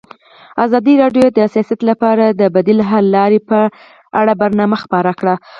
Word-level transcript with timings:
ازادي 0.65 0.93
راډیو 1.03 1.25
د 1.37 1.39
سیاست 1.53 1.79
لپاره 1.89 2.25
د 2.29 2.41
بدیل 2.55 2.79
حل 2.89 3.05
لارې 3.17 3.39
په 3.49 3.59
اړه 4.19 4.33
برنامه 4.41 4.77
خپاره 4.83 5.11
کړې. 5.19 5.35